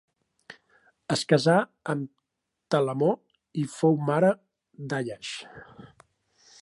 [1.15, 1.57] Es casà
[1.93, 2.09] amb
[2.75, 3.11] Telamó
[3.65, 4.33] i fou mare
[4.95, 5.35] d'Àiax.